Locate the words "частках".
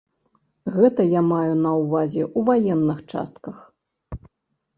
3.13-3.57